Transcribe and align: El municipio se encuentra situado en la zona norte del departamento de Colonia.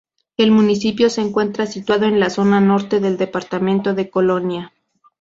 El 0.35 0.49
municipio 0.49 1.11
se 1.11 1.21
encuentra 1.21 1.67
situado 1.67 2.05
en 2.07 2.19
la 2.19 2.31
zona 2.31 2.59
norte 2.59 2.99
del 2.99 3.17
departamento 3.19 3.93
de 3.93 4.09
Colonia. 4.09 4.73